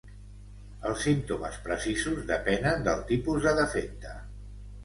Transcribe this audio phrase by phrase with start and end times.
[0.89, 4.17] Els símptomes precisos depenen del tipus de defecte.